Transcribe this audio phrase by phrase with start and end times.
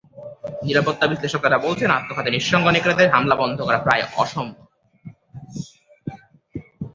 [0.63, 4.65] নিরাপত্তা বিশ্লেষকেরা বলছেন, আত্মঘাতী নিঃসঙ্গ নেকড়েদের হামলা বন্ধ করা প্রায় অসম্ভব।